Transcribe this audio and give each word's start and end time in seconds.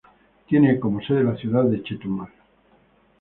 Tiene 0.47 0.79
como 0.79 0.99
sede 0.99 1.23
la 1.23 1.37
ciudad 1.37 1.63
de 1.65 1.83
Chetumal. 1.83 2.31